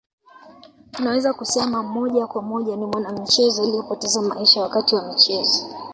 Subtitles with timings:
[0.91, 5.67] Tunaweza kusema moja kwa moja ni mwanamichezo aliyepoteza maisha wakati wa michezo